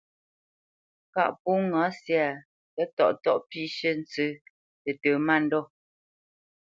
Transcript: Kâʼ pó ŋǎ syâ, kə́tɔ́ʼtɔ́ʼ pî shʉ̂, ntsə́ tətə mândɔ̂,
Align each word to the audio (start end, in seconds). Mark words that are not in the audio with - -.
Kâʼ 1.13 1.31
pó 1.41 1.51
ŋǎ 1.69 1.83
syâ, 2.01 2.25
kə́tɔ́ʼtɔ́ʼ 2.75 3.43
pî 3.49 3.61
shʉ̂, 3.75 3.91
ntsə́ 3.99 4.29
tətə 4.83 5.11
mândɔ̂, 5.25 5.63